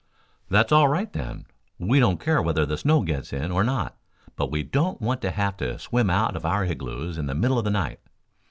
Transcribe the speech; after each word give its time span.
"That's 0.49 0.71
all 0.71 0.87
right, 0.87 1.13
then. 1.13 1.45
We 1.77 1.99
don't 1.99 2.19
care 2.19 2.41
whether 2.41 2.65
the 2.65 2.75
snow 2.75 3.03
gets 3.03 3.31
in 3.31 3.51
or 3.51 3.63
not, 3.63 3.99
but 4.35 4.49
we 4.49 4.63
don't 4.63 4.99
want 4.99 5.21
to 5.21 5.29
have 5.29 5.57
to 5.57 5.77
swim 5.77 6.09
out 6.09 6.35
of 6.35 6.43
our 6.43 6.65
Ighloos 6.65 7.19
in 7.19 7.27
the 7.27 7.35
middle 7.35 7.59
of 7.59 7.65
the 7.65 7.69
night. 7.69 7.99